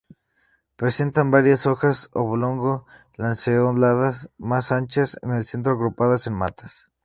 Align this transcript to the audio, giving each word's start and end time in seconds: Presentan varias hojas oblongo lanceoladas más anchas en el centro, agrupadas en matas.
Presentan 0.77 1.29
varias 1.29 1.67
hojas 1.67 2.09
oblongo 2.13 2.87
lanceoladas 3.17 4.31
más 4.39 4.71
anchas 4.71 5.15
en 5.21 5.29
el 5.29 5.45
centro, 5.45 5.73
agrupadas 5.73 6.25
en 6.25 6.33
matas. 6.33 6.89